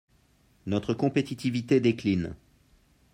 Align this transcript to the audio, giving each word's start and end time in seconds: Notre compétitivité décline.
Notre 0.65 0.95
compétitivité 0.95 1.79
décline. 1.79 2.35